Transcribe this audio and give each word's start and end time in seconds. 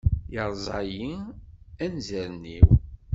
Yerẓa-iyi 0.33 1.11
anzaren-iw! 1.85 2.69